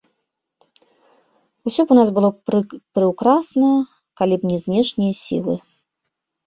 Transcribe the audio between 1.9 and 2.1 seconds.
у нас